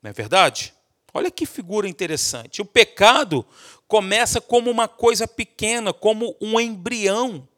[0.00, 0.72] Não é verdade?
[1.12, 2.62] Olha que figura interessante.
[2.62, 3.44] O pecado
[3.88, 7.48] começa como uma coisa pequena, como um embrião,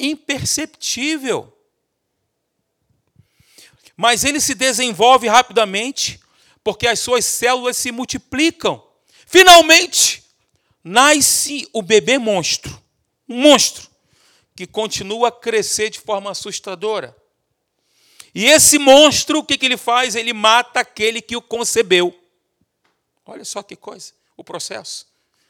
[0.00, 1.56] imperceptível.
[3.96, 6.18] Mas ele se desenvolve rapidamente,
[6.64, 8.82] porque as suas células se multiplicam.
[9.26, 10.24] Finalmente,
[10.82, 12.82] nasce o bebê monstro.
[13.28, 13.90] Um monstro
[14.56, 17.16] que continua a crescer de forma assustadora.
[18.34, 20.14] E esse monstro, o que, ele faz?
[20.14, 22.18] Ele mata aquele que o concebeu.
[23.26, 25.06] Olha só que coisa, o processo.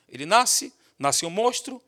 [0.09, 1.81] Ele nasce, nasce um monstro,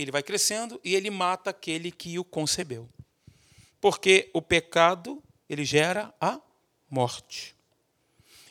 [0.00, 2.88] ele vai crescendo e ele mata aquele que o concebeu.
[3.80, 6.40] Porque o pecado, ele gera a
[6.90, 7.54] morte.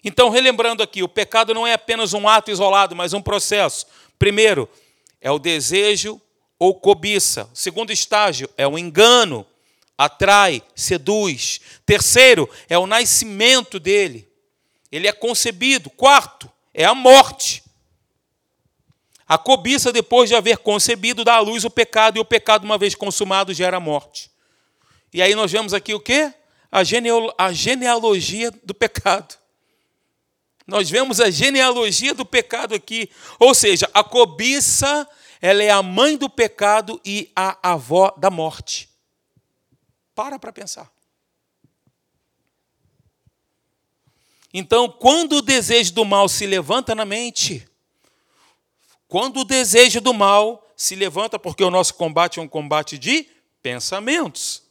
[0.03, 3.85] Então, relembrando aqui, o pecado não é apenas um ato isolado, mas um processo.
[4.17, 4.69] Primeiro,
[5.19, 6.21] é o desejo
[6.57, 7.49] ou cobiça.
[7.53, 9.45] Segundo estágio é o engano,
[9.97, 11.59] atrai, seduz.
[11.85, 14.27] Terceiro é o nascimento dele.
[14.91, 15.89] Ele é concebido.
[15.89, 17.63] Quarto é a morte.
[19.27, 22.77] A cobiça, depois de haver concebido, dá à luz o pecado, e o pecado, uma
[22.77, 24.31] vez consumado, gera a morte.
[25.11, 26.33] E aí nós vemos aqui o quê?
[26.71, 26.79] A,
[27.37, 29.35] a genealogia do pecado.
[30.65, 33.09] Nós vemos a genealogia do pecado aqui.
[33.39, 35.07] Ou seja, a cobiça
[35.41, 38.89] ela é a mãe do pecado e a avó da morte.
[40.15, 40.91] Para para pensar.
[44.53, 47.66] Então, quando o desejo do mal se levanta na mente,
[49.07, 53.27] quando o desejo do mal se levanta, porque o nosso combate é um combate de
[53.61, 54.63] pensamentos.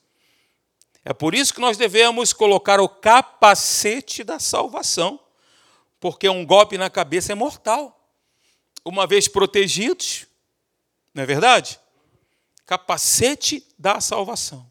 [1.05, 5.21] É por isso que nós devemos colocar o capacete da salvação,
[6.01, 8.11] porque um golpe na cabeça é mortal.
[8.85, 10.27] Uma vez protegidos,
[11.15, 11.81] não é verdade?
[12.67, 14.71] Capacete da salvação.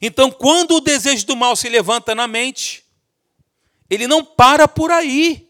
[0.00, 2.84] Então, quando o desejo do mal se levanta na mente,
[3.88, 5.45] ele não para por aí.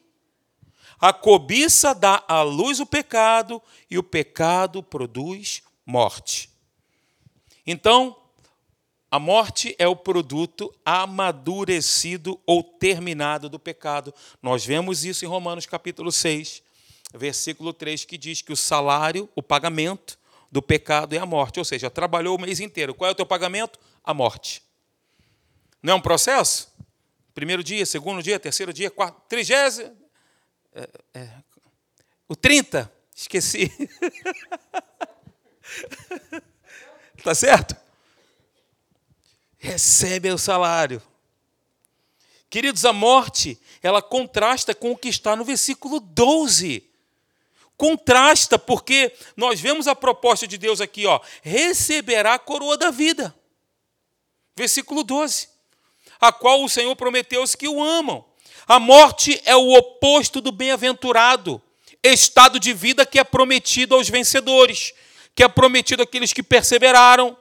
[1.01, 6.49] A cobiça dá à luz o pecado e o pecado produz morte.
[7.67, 8.17] Então,
[9.11, 14.13] a morte é o produto amadurecido ou terminado do pecado.
[14.43, 16.63] Nós vemos isso em Romanos capítulo 6,
[17.15, 20.19] versículo 3, que diz que o salário, o pagamento
[20.51, 21.59] do pecado é a morte.
[21.59, 22.95] Ou seja, trabalhou o mês inteiro.
[22.95, 23.79] Qual é o teu pagamento?
[24.03, 24.63] A morte.
[25.83, 26.75] Não é um processo?
[27.35, 30.06] Primeiro dia, segundo dia, terceiro dia, quarto, trigésimo.
[30.77, 31.31] É, é,
[32.29, 33.73] o 30, esqueci.
[37.25, 37.75] Tá certo?
[39.59, 41.03] Recebe o salário.
[42.49, 46.89] Queridos, a morte, ela contrasta com o que está no versículo 12.
[47.77, 53.35] Contrasta, porque nós vemos a proposta de Deus aqui, ó, receberá a coroa da vida.
[54.57, 55.49] Versículo 12.
[56.21, 58.25] A qual o Senhor prometeu aos que o amam.
[58.67, 61.63] A morte é o oposto do bem-aventurado,
[62.03, 64.93] estado de vida que é prometido aos vencedores
[65.37, 67.37] que é prometido àqueles que perseveraram.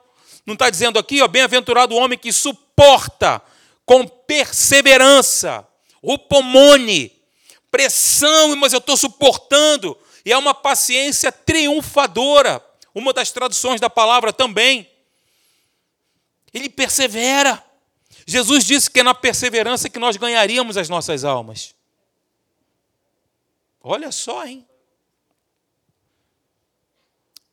[0.46, 3.42] Não está dizendo aqui, ó, bem-aventurado o homem que suporta
[3.86, 5.66] com perseverança,
[6.04, 7.12] upomone,
[7.72, 9.98] pressão, mas eu estou suportando.
[10.26, 12.62] E é uma paciência triunfadora.
[12.94, 14.90] Uma das traduções da palavra também.
[16.54, 17.64] Ele persevera.
[18.26, 21.76] Jesus disse que é na perseverança que nós ganharíamos as nossas almas.
[23.82, 24.66] Olha só, hein?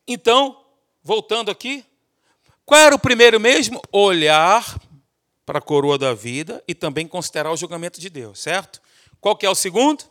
[0.07, 0.65] Então,
[1.03, 1.85] voltando aqui,
[2.65, 3.79] qual era o primeiro mesmo?
[3.91, 4.79] Olhar
[5.45, 8.81] para a coroa da vida e também considerar o julgamento de Deus, certo?
[9.21, 10.05] Qual que é o segundo?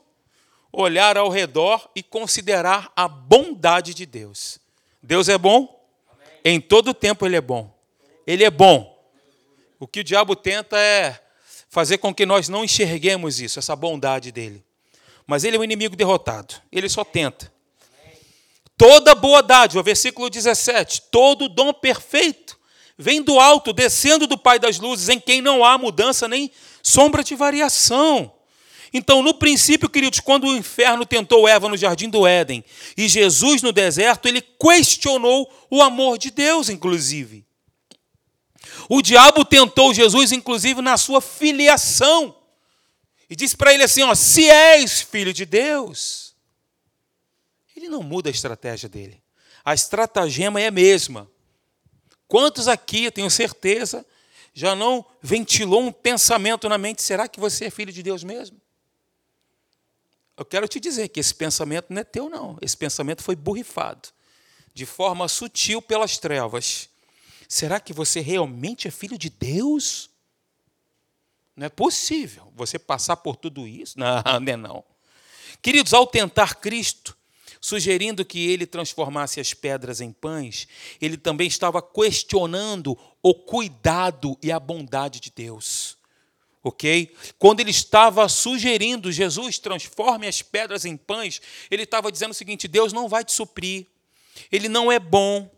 [0.73, 4.59] Olhar ao redor e considerar a bondade de Deus.
[5.03, 5.85] Deus é bom?
[6.09, 6.29] Amém.
[6.45, 7.77] Em todo tempo ele é bom.
[8.27, 8.92] Ele é bom.
[9.83, 11.21] O que o diabo tenta é
[11.69, 14.65] fazer com que nós não enxerguemos isso, essa bondade dele.
[15.27, 16.55] Mas ele é um inimigo derrotado.
[16.71, 17.53] Ele só tenta.
[18.79, 22.57] Toda boa dádiva, versículo 17, todo dom perfeito
[22.97, 26.49] vem do alto, descendo do Pai das luzes, em quem não há mudança nem
[26.81, 28.33] sombra de variação.
[28.95, 32.65] Então, no princípio, queridos, quando o inferno tentou Eva no jardim do Éden
[32.97, 37.45] e Jesus no deserto, ele questionou o amor de Deus, inclusive.
[38.95, 42.37] O diabo tentou Jesus, inclusive, na sua filiação.
[43.31, 46.37] E disse para ele assim: ó, se és filho de Deus,
[47.75, 49.23] ele não muda a estratégia dele.
[49.65, 51.27] A estratagema é a mesma.
[52.29, 54.05] Quantos aqui, eu tenho certeza,
[54.53, 58.61] já não ventilou um pensamento na mente: será que você é filho de Deus mesmo?
[60.37, 62.59] Eu quero te dizer que esse pensamento não é teu, não.
[62.61, 64.11] Esse pensamento foi borrifado
[64.75, 66.92] de forma sutil pelas trevas.
[67.53, 70.09] Será que você realmente é filho de Deus?
[71.55, 73.93] Não é possível você passar por tudo isso.
[74.01, 74.85] Não, não é não.
[75.61, 77.15] Queridos, ao tentar Cristo,
[77.61, 80.67] sugerindo que ele transformasse as pedras em pães,
[80.99, 85.99] ele também estava questionando o cuidado e a bondade de Deus.
[86.65, 87.15] Ok?
[87.39, 92.67] Quando ele estava sugerindo, Jesus transforme as pedras em pães, ele estava dizendo o seguinte:
[92.67, 93.89] Deus não vai te suprir,
[94.51, 95.51] ele não é bom,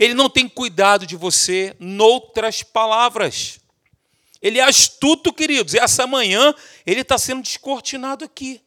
[0.00, 1.76] ele não tem cuidado de você.
[1.78, 3.60] Noutras palavras,
[4.40, 6.54] ele é astuto, queridos, e essa manhã
[6.86, 8.62] ele está sendo descortinado aqui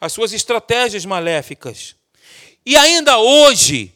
[0.00, 1.96] as suas estratégias maléficas.
[2.64, 3.92] E ainda hoje,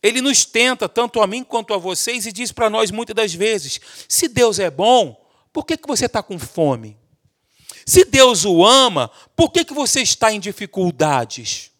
[0.00, 3.34] ele nos tenta, tanto a mim quanto a vocês, e diz para nós muitas das
[3.34, 5.20] vezes: se Deus é bom,
[5.52, 6.96] por que, que você está com fome?
[7.84, 11.72] Se Deus o ama, por que, que você está em dificuldades?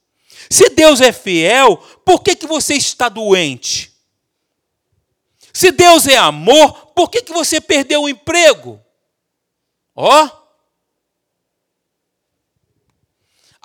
[0.51, 3.93] Se Deus é fiel, por que, que você está doente?
[5.53, 8.81] Se Deus é amor, por que, que você perdeu o emprego?
[9.95, 10.47] Ó, oh,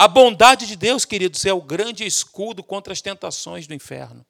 [0.02, 4.26] A bondade de Deus, queridos, é o grande escudo contra as tentações do inferno.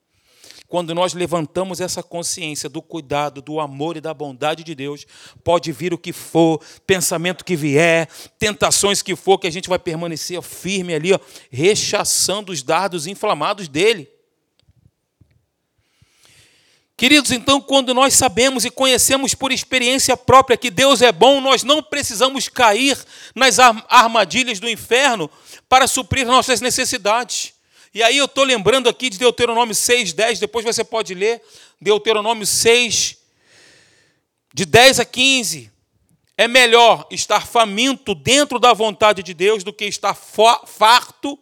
[0.72, 5.06] Quando nós levantamos essa consciência do cuidado, do amor e da bondade de Deus,
[5.44, 8.08] pode vir o que for, pensamento que vier,
[8.40, 11.20] tentações que for, que a gente vai permanecer firme ali, ó,
[11.52, 14.10] rechaçando os dardos inflamados dele.
[16.96, 21.64] Queridos, então, quando nós sabemos e conhecemos por experiência própria que Deus é bom, nós
[21.64, 22.98] não precisamos cair
[23.36, 25.30] nas armadilhas do inferno
[25.68, 27.51] para suprir nossas necessidades.
[27.94, 31.42] E aí eu estou lembrando aqui de Deuteronômio 6, 10, depois você pode ler
[31.80, 33.18] Deuteronômio 6,
[34.54, 35.72] de 10 a 15.
[36.38, 41.38] É melhor estar faminto dentro da vontade de Deus do que estar farto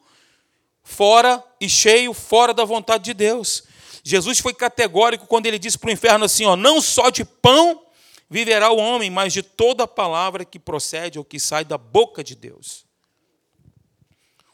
[0.84, 3.64] fora e cheio fora da vontade de Deus.
[4.04, 7.86] Jesus foi categórico quando ele disse para o inferno assim: ó, não só de pão
[8.28, 12.36] viverá o homem, mas de toda palavra que procede ou que sai da boca de
[12.36, 12.86] Deus.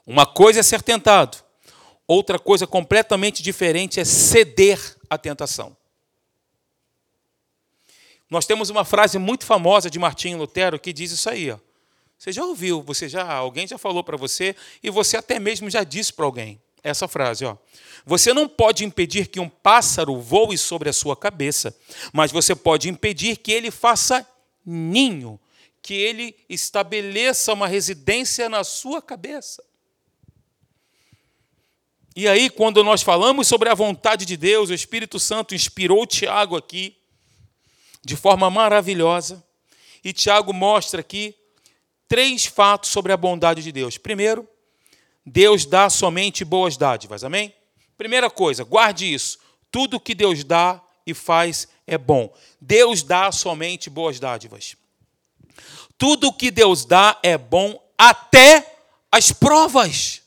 [0.05, 1.37] Uma coisa é ser tentado,
[2.07, 4.79] outra coisa completamente diferente é ceder
[5.09, 5.75] à tentação.
[8.29, 11.59] Nós temos uma frase muito famosa de Martinho Lutero que diz isso aí, ó.
[12.17, 15.83] Você já ouviu, você já alguém já falou para você e você até mesmo já
[15.83, 17.57] disse para alguém essa frase, ó.
[18.05, 21.75] Você não pode impedir que um pássaro voe sobre a sua cabeça,
[22.13, 24.25] mas você pode impedir que ele faça
[24.65, 25.39] ninho,
[25.81, 29.63] que ele estabeleça uma residência na sua cabeça.
[32.15, 36.55] E aí, quando nós falamos sobre a vontade de Deus, o Espírito Santo inspirou Tiago
[36.55, 36.95] aqui
[38.05, 39.43] de forma maravilhosa.
[40.01, 41.35] E Tiago mostra aqui
[42.07, 43.97] três fatos sobre a bondade de Deus.
[43.97, 44.47] Primeiro,
[45.25, 47.23] Deus dá somente boas dádivas.
[47.23, 47.53] Amém?
[47.97, 49.37] Primeira coisa, guarde isso.
[49.69, 52.33] Tudo que Deus dá e faz é bom.
[52.61, 54.77] Deus dá somente boas dádivas.
[55.97, 58.77] Tudo que Deus dá é bom até
[59.11, 60.21] as provas.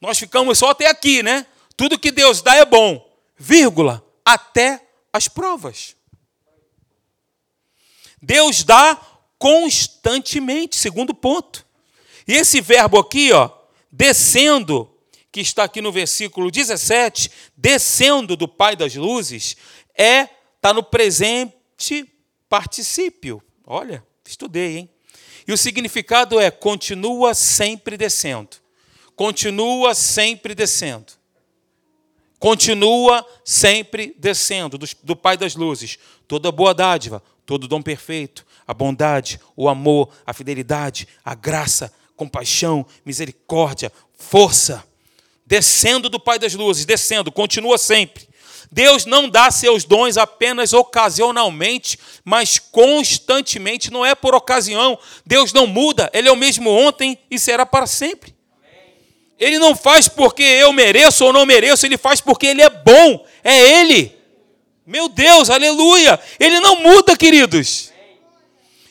[0.00, 1.46] Nós ficamos só até aqui, né?
[1.76, 3.04] Tudo que Deus dá é bom,
[3.36, 4.80] vírgula, até
[5.12, 5.96] as provas.
[8.20, 9.00] Deus dá
[9.38, 11.66] constantemente, segundo ponto.
[12.26, 13.50] E esse verbo aqui, ó,
[13.90, 14.92] descendo,
[15.30, 19.56] que está aqui no versículo 17, descendo do Pai das luzes,
[19.96, 22.10] é está no presente
[22.48, 23.42] particípio.
[23.64, 24.90] Olha, estudei, hein?
[25.46, 28.56] E o significado é continua sempre descendo.
[29.16, 31.14] Continua sempre descendo.
[32.38, 35.98] Continua sempre descendo do, do Pai das luzes.
[36.28, 42.84] Toda boa dádiva, todo dom perfeito, a bondade, o amor, a fidelidade, a graça, compaixão,
[43.06, 44.84] misericórdia, força,
[45.46, 48.28] descendo do Pai das luzes, descendo, continua sempre.
[48.70, 54.98] Deus não dá seus dons apenas ocasionalmente, mas constantemente, não é por ocasião.
[55.24, 58.35] Deus não muda, Ele é o mesmo ontem e será para sempre.
[59.38, 63.24] Ele não faz porque eu mereço ou não mereço, Ele faz porque Ele é bom,
[63.44, 64.16] é Ele.
[64.86, 66.18] Meu Deus, aleluia!
[66.38, 67.92] Ele não muda, queridos.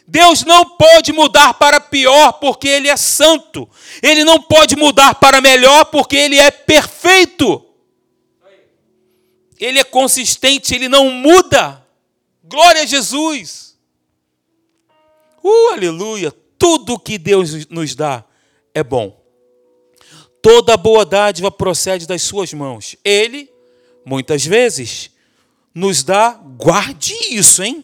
[0.08, 3.68] Deus não pode mudar para pior porque Ele é santo.
[4.04, 7.66] Ele não pode mudar para melhor porque Ele é perfeito.
[9.60, 11.84] Ele é consistente, Ele não muda.
[12.44, 13.76] Glória a Jesus.
[15.44, 16.32] Uh, aleluia.
[16.58, 18.24] Tudo que Deus nos dá
[18.74, 19.25] é bom.
[20.46, 22.96] Toda boa dádiva procede das Suas mãos.
[23.04, 23.52] Ele,
[24.06, 25.10] muitas vezes,
[25.74, 27.84] nos dá, guarde isso, hein?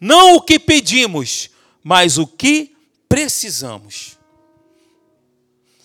[0.00, 1.48] Não o que pedimos,
[1.80, 2.74] mas o que
[3.08, 4.18] precisamos.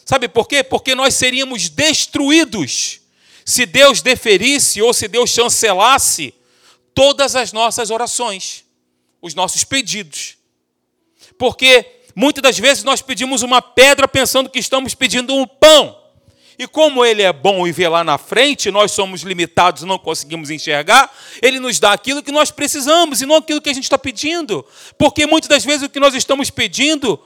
[0.03, 0.63] Sabe por quê?
[0.63, 3.01] Porque nós seríamos destruídos
[3.45, 6.33] se Deus deferisse ou se Deus chancelasse
[6.95, 8.65] todas as nossas orações,
[9.21, 10.35] os nossos pedidos.
[11.37, 15.95] Porque muitas das vezes nós pedimos uma pedra pensando que estamos pedindo um pão.
[16.57, 20.49] E como ele é bom e vê lá na frente, nós somos limitados não conseguimos
[20.49, 23.99] enxergar, ele nos dá aquilo que nós precisamos e não aquilo que a gente está
[23.99, 24.65] pedindo.
[24.97, 27.23] Porque muitas das vezes o que nós estamos pedindo,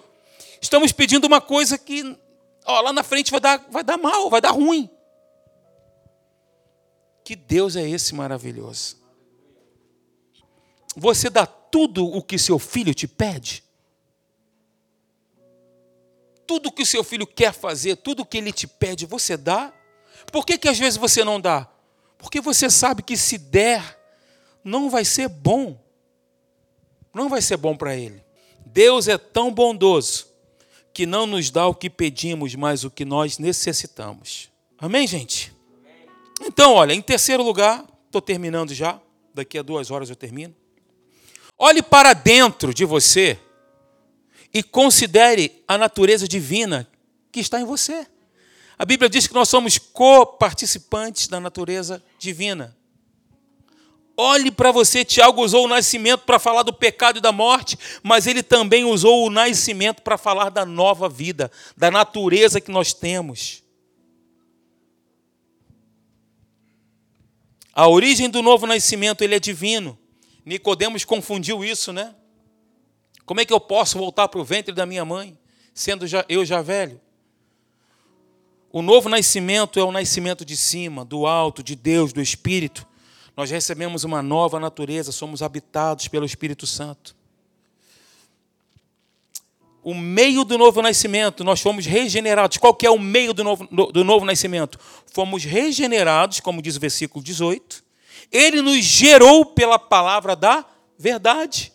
[0.62, 2.18] estamos pedindo uma coisa que
[2.66, 4.89] ó, lá na frente vai dar, vai dar mal, vai dar ruim.
[7.24, 8.98] Que Deus é esse maravilhoso?
[10.98, 13.64] Você dá tudo o que seu filho te pede?
[16.46, 19.74] Tudo que o seu filho quer fazer, tudo que ele te pede, você dá?
[20.32, 21.68] Por que, que às vezes você não dá?
[22.18, 24.00] Porque você sabe que se der,
[24.64, 25.80] não vai ser bom.
[27.14, 28.24] Não vai ser bom para ele.
[28.66, 30.28] Deus é tão bondoso
[30.94, 34.50] que não nos dá o que pedimos, mas o que nós necessitamos.
[34.78, 35.54] Amém, gente?
[36.42, 39.00] Então, olha, em terceiro lugar, estou terminando já,
[39.34, 40.56] daqui a duas horas eu termino.
[41.58, 43.39] Olhe para dentro de você
[44.54, 46.88] e considere a natureza divina
[47.32, 48.06] que está em você.
[48.78, 52.76] A Bíblia diz que nós somos co-participantes da natureza divina.
[54.18, 58.28] Olhe para você, Tiago usou o nascimento para falar do pecado e da morte, mas
[58.28, 63.64] ele também usou o nascimento para falar da nova vida, da natureza que nós temos.
[67.74, 69.97] A origem do novo nascimento, ele é divino.
[70.45, 72.14] Nicodemos confundiu isso, né?
[73.32, 75.39] Como é que eu posso voltar para o ventre da minha mãe,
[75.73, 76.99] sendo já, eu já velho?
[78.69, 82.86] O novo nascimento é o nascimento de cima, do alto, de Deus, do Espírito.
[83.38, 87.15] Nós recebemos uma nova natureza, somos habitados pelo Espírito Santo.
[89.82, 92.57] O meio do novo nascimento, nós fomos regenerados.
[92.57, 94.77] Qual que é o meio do novo, do novo nascimento?
[95.05, 97.82] Fomos regenerados, como diz o versículo 18.
[98.29, 100.65] Ele nos gerou pela palavra da
[100.97, 101.71] verdade.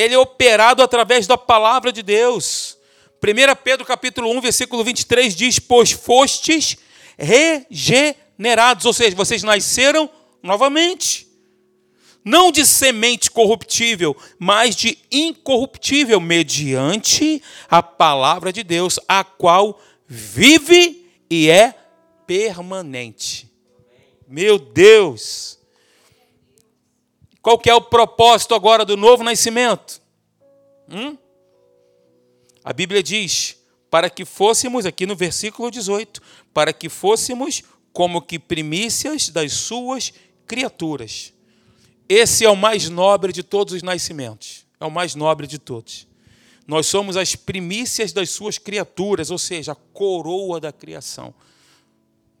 [0.00, 2.78] Ele é operado através da palavra de Deus.
[3.22, 6.78] 1 Pedro capítulo 1, versículo 23 diz: Pois fostes
[7.18, 10.08] regenerados, ou seja, vocês nasceram
[10.42, 11.28] novamente.
[12.24, 21.10] Não de semente corruptível, mas de incorruptível, mediante a palavra de Deus, a qual vive
[21.30, 21.74] e é
[22.26, 23.50] permanente.
[24.28, 25.59] Meu Deus!
[27.42, 30.00] Qual que é o propósito agora do novo nascimento?
[30.88, 31.16] Hum?
[32.62, 33.56] A Bíblia diz:
[33.90, 36.20] para que fôssemos, aqui no versículo 18,
[36.52, 37.62] para que fôssemos
[37.92, 40.12] como que primícias das suas
[40.46, 41.32] criaturas.
[42.08, 44.66] Esse é o mais nobre de todos os nascimentos.
[44.80, 46.08] É o mais nobre de todos.
[46.66, 51.34] Nós somos as primícias das suas criaturas, ou seja, a coroa da criação.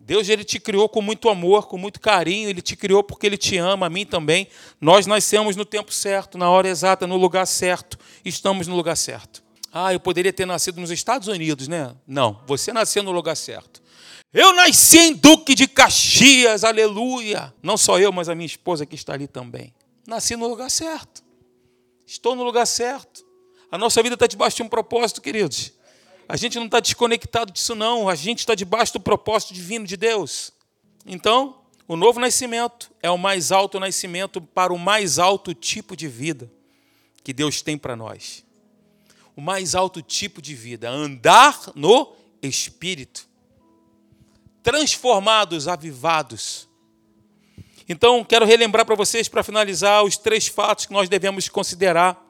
[0.00, 3.36] Deus ele te criou com muito amor, com muito carinho, ele te criou porque ele
[3.36, 4.48] te ama, a mim também.
[4.80, 7.98] Nós nascemos no tempo certo, na hora exata, no lugar certo.
[8.24, 9.42] Estamos no lugar certo.
[9.72, 11.94] Ah, eu poderia ter nascido nos Estados Unidos, né?
[12.06, 13.80] Não, você nasceu no lugar certo.
[14.32, 17.52] Eu nasci em Duque de Caxias, aleluia.
[17.62, 19.72] Não só eu, mas a minha esposa que está ali também.
[20.06, 21.22] Nasci no lugar certo.
[22.06, 23.24] Estou no lugar certo.
[23.70, 25.72] A nossa vida está debaixo de um propósito, queridos.
[26.30, 28.08] A gente não está desconectado disso, não.
[28.08, 30.52] A gente está debaixo do propósito divino de Deus.
[31.04, 31.58] Então,
[31.88, 36.48] o novo nascimento é o mais alto nascimento para o mais alto tipo de vida
[37.24, 38.44] que Deus tem para nós.
[39.34, 43.28] O mais alto tipo de vida, andar no Espírito
[44.62, 46.68] transformados, avivados.
[47.88, 52.24] Então, quero relembrar para vocês, para finalizar, os três fatos que nós devemos considerar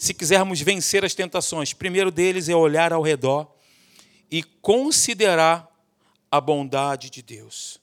[0.00, 1.74] se quisermos vencer as tentações.
[1.74, 3.54] Primeiro deles é olhar ao redor
[4.30, 5.70] e considerar
[6.30, 7.78] a bondade de Deus.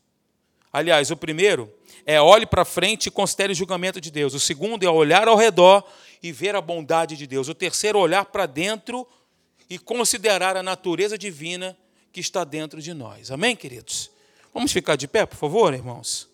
[0.74, 1.72] Aliás, o primeiro
[2.08, 4.34] é olhe para frente e considere o julgamento de Deus.
[4.34, 5.88] O segundo é olhar ao redor
[6.24, 7.50] e ver a bondade de Deus.
[7.50, 9.08] O terceiro, olhar para dentro
[9.70, 11.78] e considerar a natureza divina
[12.12, 13.30] que está dentro de nós.
[13.30, 14.10] Amém, queridos?
[14.52, 16.28] Vamos ficar de pé, por favor, irmãos?